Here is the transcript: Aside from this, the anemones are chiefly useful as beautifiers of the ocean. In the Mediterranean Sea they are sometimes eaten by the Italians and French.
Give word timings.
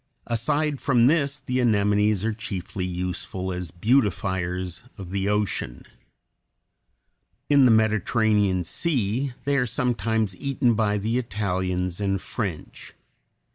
Aside 0.25 0.81
from 0.81 1.05
this, 1.05 1.39
the 1.39 1.59
anemones 1.61 2.25
are 2.25 2.33
chiefly 2.33 2.87
useful 2.87 3.53
as 3.53 3.69
beautifiers 3.69 4.83
of 4.97 5.11
the 5.11 5.29
ocean. 5.29 5.83
In 7.51 7.65
the 7.65 7.69
Mediterranean 7.69 8.63
Sea 8.63 9.33
they 9.45 9.57
are 9.57 9.67
sometimes 9.67 10.35
eaten 10.37 10.73
by 10.73 10.97
the 10.97 11.19
Italians 11.19 12.01
and 12.01 12.19
French. 12.19 12.95